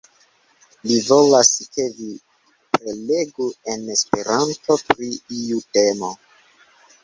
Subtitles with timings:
[0.91, 2.07] Li volas, ke vi
[2.79, 6.15] prelegu en Esperanto pri iu temo.